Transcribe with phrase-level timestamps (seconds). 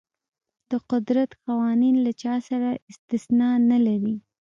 [0.69, 4.15] د قدرت قوانین له چا سره استثنا نه لري.